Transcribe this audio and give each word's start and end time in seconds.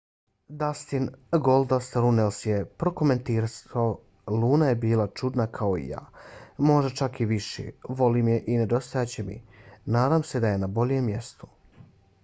dustin 0.61 1.03
goldust 1.47 1.97
runnels 2.05 2.39
je 2.51 2.55
prokomentarisao 2.83 3.83
luna 4.45 4.69
je 4.71 4.79
bila 4.87 5.05
čudna 5.21 5.47
kao 5.59 5.77
i 5.83 5.87
ja...možda 5.91 6.93
čak 7.03 7.21
i 7.25 7.29
više 7.35 7.67
...volim 8.01 8.33
je 8.35 8.41
i 8.55 8.59
nedostajat 8.63 9.15
će 9.15 9.27
mi...nadam 9.31 10.29
se 10.33 10.43
da 10.47 10.55
je 10.57 10.65
na 10.67 10.73
boljem 10.81 11.09
mjestu. 11.13 11.55